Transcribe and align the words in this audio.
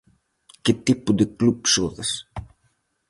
Que 0.63 0.73
tipo 0.87 1.09
de 1.19 1.25
club 1.37 1.57
sodes? 1.73 2.09